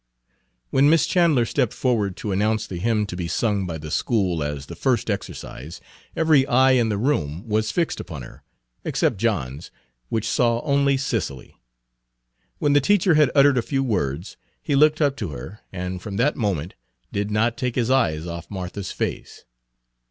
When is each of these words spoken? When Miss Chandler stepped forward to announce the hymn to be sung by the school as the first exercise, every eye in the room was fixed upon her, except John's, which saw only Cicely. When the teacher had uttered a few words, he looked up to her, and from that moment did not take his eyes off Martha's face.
When 0.71 0.89
Miss 0.89 1.05
Chandler 1.05 1.45
stepped 1.45 1.73
forward 1.73 2.17
to 2.17 2.31
announce 2.31 2.65
the 2.65 2.79
hymn 2.79 3.05
to 3.05 3.15
be 3.15 3.27
sung 3.27 3.67
by 3.67 3.77
the 3.77 3.91
school 3.91 4.41
as 4.43 4.65
the 4.65 4.75
first 4.75 5.11
exercise, 5.11 5.79
every 6.15 6.43
eye 6.47 6.71
in 6.71 6.89
the 6.89 6.97
room 6.97 7.47
was 7.47 7.69
fixed 7.69 7.99
upon 7.99 8.23
her, 8.23 8.41
except 8.83 9.19
John's, 9.19 9.69
which 10.09 10.27
saw 10.27 10.59
only 10.61 10.97
Cicely. 10.97 11.53
When 12.57 12.73
the 12.73 12.81
teacher 12.81 13.13
had 13.13 13.29
uttered 13.35 13.59
a 13.59 13.61
few 13.61 13.83
words, 13.83 14.37
he 14.63 14.75
looked 14.75 15.01
up 15.03 15.15
to 15.17 15.29
her, 15.33 15.59
and 15.71 16.01
from 16.01 16.17
that 16.17 16.35
moment 16.35 16.73
did 17.11 17.29
not 17.29 17.55
take 17.55 17.75
his 17.75 17.91
eyes 17.91 18.25
off 18.25 18.49
Martha's 18.49 18.91
face. 18.91 19.45